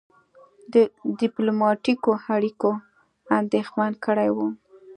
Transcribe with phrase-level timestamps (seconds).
[1.19, 2.71] ډيپلوماټیکو اړیکو
[3.37, 4.47] اندېښمن کړی وو.